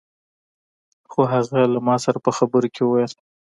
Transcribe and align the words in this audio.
خو 1.11 1.21
هغه 1.33 1.59
له 1.73 1.79
ما 1.87 1.95
سره 2.05 2.17
په 2.25 2.31
خبرو 2.37 2.67
کې 2.73 2.81
وويل. 2.85 3.13